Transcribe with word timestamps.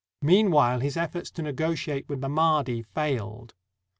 Meanwhile, 0.23 0.79
his 0.79 0.97
efforts 0.97 1.29
to 1.29 1.43
negotiate 1.43 2.09
with 2.09 2.21
the 2.21 2.27
Mahdi 2.27 2.81
failed. 2.81 3.53